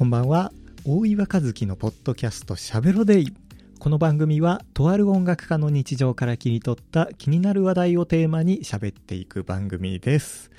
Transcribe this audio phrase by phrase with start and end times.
[0.00, 0.50] こんばんは。
[0.86, 3.34] 大岩和樹のポッドキャストしゃべろデイ。
[3.78, 10.50] この番組はとある音楽家の日常から切り取った気になる話題をテーマに喋っていく番組です。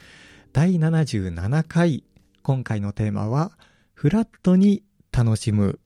[0.53, 2.03] 第77回。
[2.43, 3.57] 今回のテーマは
[3.95, 5.79] フラットに楽しむ。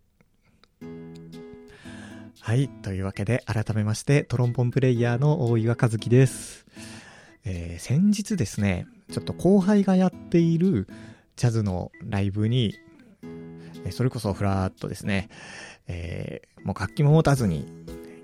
[2.41, 6.65] はいというわけで改めましてトロンボンプレイヤーの大岩和樹です、
[7.45, 10.89] えー先日ですねちょっと後輩がやっている
[11.37, 12.75] ジャズのライブに
[13.91, 15.29] それこそフラッとですね、
[15.87, 17.67] えーもう楽器も持たずに、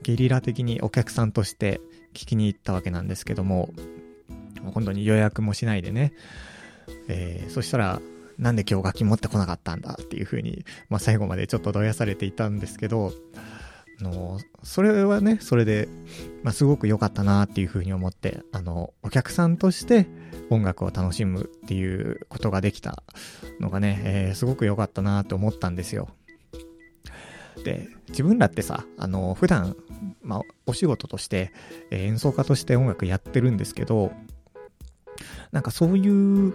[0.02, 1.80] ゲリラ的にお客さんとして
[2.16, 3.70] 聞きに行ったわけなんですけども、
[4.64, 6.14] もう本当に予約もしないでね、
[7.08, 8.02] えーそしたら、
[8.40, 13.14] なんで今日楽器持ってこなかったんだっていう風に、まあ最後までちょっとどやされていたんですけど、
[14.04, 15.88] のそれはね、それで、
[16.44, 20.08] まあすごく良かったなっていう風に思って、あの、お客さんとして
[20.50, 23.04] 音楽を楽しむっていうことができた
[23.60, 26.10] のがね、えーすごく良かったなって思ったんですよ。
[27.64, 29.76] で、自分らってさ、あの、普段、
[30.22, 31.52] まあ、お仕事として、
[31.92, 34.12] えー演奏家として音楽やってるんですけど、
[35.52, 36.54] なんかそういう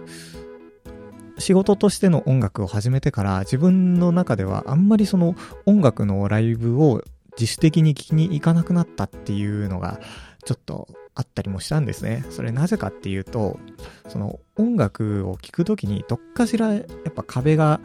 [1.39, 7.03] 仕事としての音楽を始めてから自分の中ではあんまりその音楽のライブを
[7.39, 9.99] 自主的に聴きに行かなくなったっていうのが
[10.45, 12.23] ちょっとあったりもしたんですね。
[12.29, 13.59] それなぜかっていうと、
[14.07, 17.79] その音楽を聴くときにどっかしらやっぱ壁が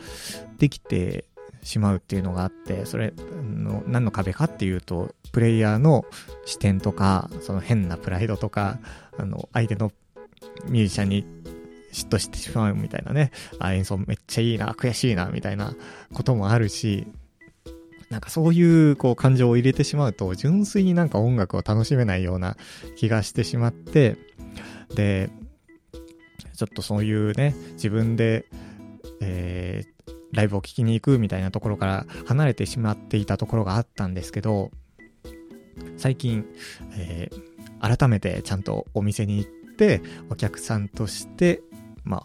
[0.59, 1.25] できて
[1.63, 6.05] しまうっていうのがあって、それの何の壁かっていうと、プレイヤーの
[6.45, 8.79] 視点とか、その変なプライドとか、
[9.19, 9.93] あの、相手の
[10.67, 11.25] ミュージシャンに
[11.93, 15.75] 嫉妬してしまうみたいなね、あ、演奏めっちゃいいな、悔しいな、みたいな
[16.13, 17.07] こともあるし、
[18.13, 22.59] なんかそういうこう感情を入れてしまうと、純粋になんか音楽を楽しめないような
[22.95, 24.19] 気がしてしまって、
[24.95, 25.31] で、
[26.55, 28.45] ちょっとそういうね、自分で、
[29.21, 29.93] えー
[30.35, 34.71] ライブを聴きに行くみたいなところから離れてしまっていたところがあったんですけど、
[35.99, 36.47] 最近、
[36.97, 37.53] えー
[37.99, 40.01] 改めてちゃんとお店に行って、
[40.31, 41.61] お客さんとして、
[42.05, 42.23] まあ、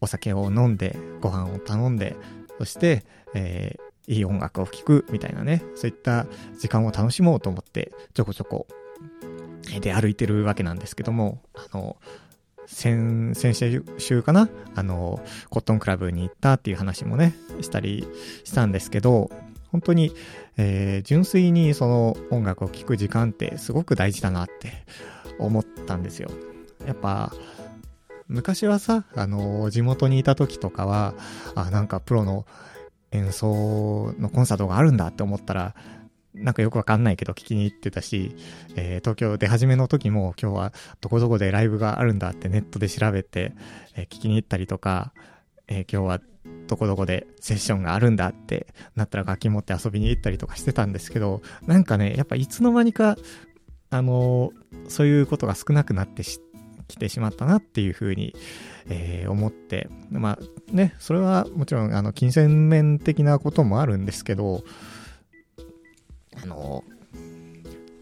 [0.00, 2.16] お酒を飲んで、ご飯を頼んで、
[2.58, 3.04] そして、
[3.34, 6.26] えーいい音楽を聴くみたいなね、そういった
[6.58, 8.66] 時間を楽しもうと思って、ちょこちょこ、
[9.80, 11.96] で歩いてるわけなんですけども、あの、
[12.66, 13.54] 先、先
[13.98, 14.48] 週かな？
[14.74, 15.20] あの、
[15.50, 18.06] コットンクラブに行ったっていう話もね、したり
[18.44, 19.30] したんですけど、
[19.70, 20.12] 本当に、
[20.56, 24.84] えー純粋にその音楽を聴く時間ってすごく大事だなって
[25.38, 26.30] 思ったんですよ。
[26.86, 27.32] やっぱ、
[28.28, 31.14] 昔はさ、あの、地元にいた時とかは、
[31.54, 32.46] あ、なんかプロの
[33.12, 35.74] 演奏のコンサートがあるんだって思ったら、
[36.34, 38.34] なんかよくわかんないけど聞きに行ってたし、
[38.74, 43.52] えー東京出始めの時も今日はどこどこでライブがあるんだってネットで調べて、
[43.94, 45.12] えー聞きに行ったりとか、
[45.68, 46.20] えー今日は
[46.66, 53.16] どこどこでセッションがあるんだってなったら楽器持って遊びに行ったりとかしてたんですけど、なんかね、やっぱいつの間にか、
[53.90, 54.52] あの
[54.88, 56.51] そういうことが少なくなってしきて
[56.92, 58.34] 来てしまったなっていうふうに、
[58.88, 64.62] えー思って、まあね、それはもちろんあの金銭面的なこともあるんですけど、
[66.42, 66.84] あの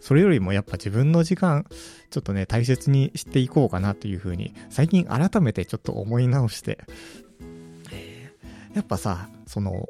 [0.01, 1.65] それよりもやっぱ自分の時間、
[2.09, 6.79] ちょっとね、大切にしていこうかなというふうに、最近改めてちょっと思い直して、
[8.73, 9.87] やっぱさ、その、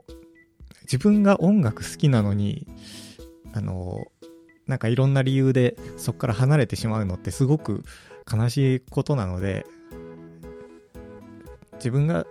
[0.83, 2.67] 自分が音楽好きなのに、
[3.53, 4.05] あの、
[4.67, 7.83] なんかいろんな理由でそこから離れてしまうのってすごく
[8.31, 9.65] 悲しいことなので、
[11.75, 12.25] 自分が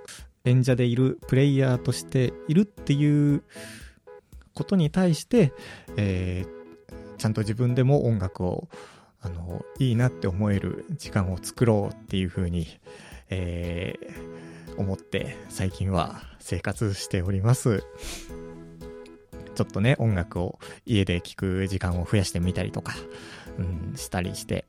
[0.45, 3.43] 演者でいるプレイヤーとしているっていう
[4.55, 5.53] ことに対して、
[5.97, 6.61] えー
[7.19, 8.71] ちゃんと自分でも音楽を
[9.21, 12.67] あのいいなって思える時間を作ろうっていうふうに、
[13.29, 14.41] えー
[14.81, 17.85] 思って最近は生活しております。
[19.55, 22.95] ちょっとね、音楽を家で聴く時間を増やしてみたりとか、
[23.59, 24.65] うん、したりして。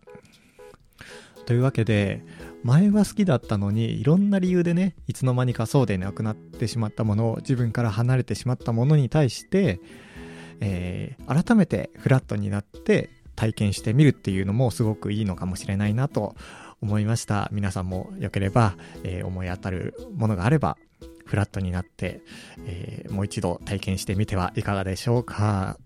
[1.46, 2.24] というわけで、
[2.64, 9.80] 前は好きだったのに、いろんな理由でね、いつの間にかそうでなくなってしまったもの、自分から離れてしまったものに対して、
[10.60, 16.36] えー改めてフラットになって体験してみるっていうのもすごくいいのかもしれないなと
[16.82, 17.50] 思いました。
[17.52, 20.78] 皆さんもよければ、えー思い当たるものがあれば、
[21.26, 22.22] フラットになって、
[22.66, 25.78] えーもう一度体験してみてはいかがでしょうか。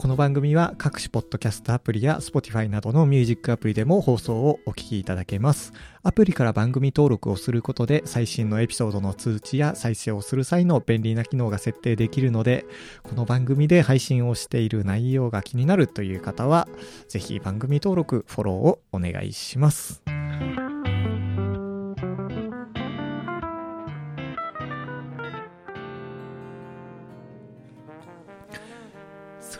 [0.00, 5.74] この番組は各種ポッドキャストアプリや Spotify などのミュージックアプリでも放送をお聞きいただけます。
[6.02, 12.64] アプリから番組登録をすることで最新のエピソードの通知や再生をする際の便利な機能が設定できるので、
[13.02, 16.66] この番組で配信をしている内容が気になるという方は、
[17.06, 20.02] ぜひ番組登録、フォローをお願いします。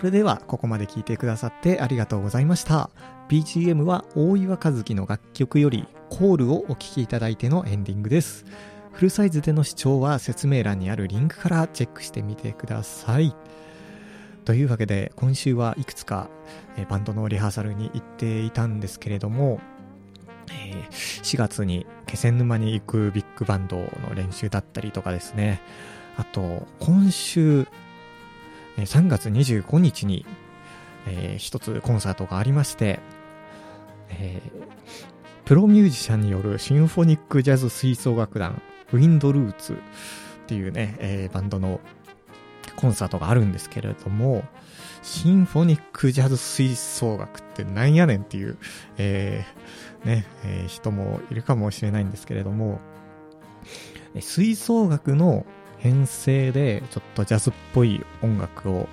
[0.00, 2.88] それでは、ここまで聞いてくださってありがとうございました。
[3.28, 8.46] BGM は大岩和樹の楽曲よりコールをお聴きいただいてのエンディングです。
[8.92, 13.36] フルサイズでの視聴は説明欄にあるリンクからチェックしてみてください。
[14.46, 16.30] というわけで、今週はいくつか、
[16.88, 19.60] バンドのリハーサルに行っていたんですけれども、
[20.50, 20.88] え
[21.22, 25.60] 4月に気仙沼に行くビッグバンドの練習だったりとかですね、
[26.16, 27.68] あと、今週、
[28.76, 30.24] 3月25日に、
[31.06, 33.00] えー一つコンサートがありまして、
[34.10, 34.70] えー
[35.44, 38.62] プロミュージシャンによるシンフォニックジャズ吹奏楽団、
[38.92, 39.76] ウィンドルーツっ
[40.46, 41.80] ていうね、えーバンドの
[42.76, 44.44] コンサートがあるんですけれども、
[45.02, 48.58] シンフォニックジャズ吹奏楽ってなんやねんっていう、
[48.96, 52.80] えーね、えー人もいるかもしれないんですけれども、
[54.20, 55.44] 吹奏楽の
[55.80, 58.88] 編成でちょっとジャズっぽい音楽を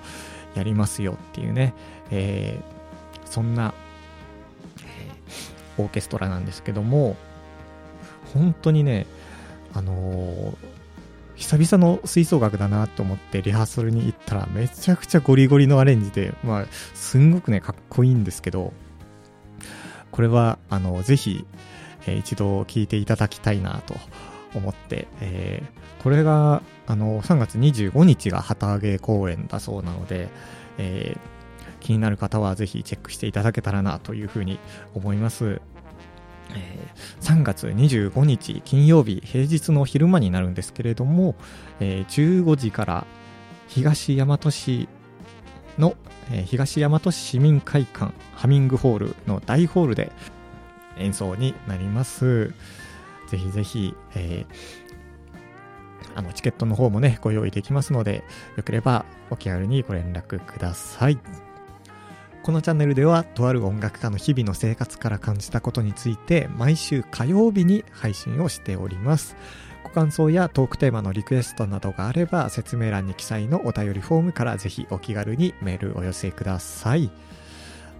[0.54, 1.74] やりますよっていうね、
[2.10, 2.78] えー
[3.30, 3.74] そんな、
[5.76, 7.16] オーケストラなんですけども、
[8.32, 9.06] 本当にね、
[9.74, 10.56] あのー
[11.36, 18.72] 久々の吹奏楽だなと思ってリハーサルに行ったらめちゃくちゃゴリゴリのアレンジで、まあ、すんごくね、かっこいいんですけど、
[20.10, 21.46] これは、あの、ぜひ、
[22.06, 23.94] えー一度聞いていただきたいなと
[24.54, 30.28] 思って、えーこれが、あの、3月25日が旗揚げ公演だそうなので、
[30.78, 31.38] えー
[31.80, 34.58] 気になる方はぜひチェックしていただけたらなというふうに
[34.94, 35.60] 思います。
[36.54, 41.34] えー3月25日金曜日平日の昼間になるんですけれども、
[41.80, 43.06] えー15時から
[43.68, 44.88] 東大和市
[45.78, 45.94] の、
[46.32, 50.10] えー東大和市市民会館ハミングホールの大ホールで
[50.98, 52.52] 演奏になります。
[53.28, 54.88] ぜひぜひ、えー
[56.14, 58.24] あのチケットの方もねご用意できますので
[58.56, 61.18] よければお気軽にご連絡ください。
[62.42, 69.36] このチャンネルではとある音楽家の日々の生活から感じたことについて毎週火曜日に配信をしております
[69.84, 77.10] ご感想やトークテーマのリクエストなどがあれば説明欄に記載のお便りフォームからぜひお気軽にメールお寄せください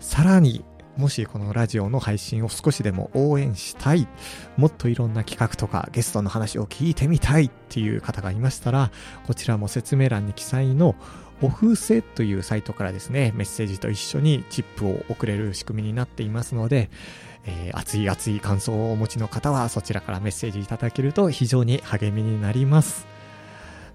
[0.00, 0.64] さらに
[0.98, 4.08] もしこのラジオの配信を少しでも応援したい
[4.56, 8.90] もっといろんな企画とかゲストの話を聞いてみたいっていう方がいましたら
[9.26, 10.96] こちらも説明欄に記載の
[11.40, 16.90] オフセというサイトからですね、メッセージと一緒にチップを送れる仕組みになっていますので、
[17.46, 23.17] えー熱い熱い感想をお持ちの方はそちらからメッセージいただけると非常に励みになります。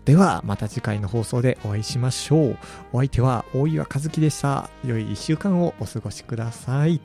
[0.05, 2.57] では、また次回の放送でお会いしましょう。
[2.91, 4.69] お相手は大岩和樹でした。
[4.85, 6.99] 良い一週間をお過ごしください。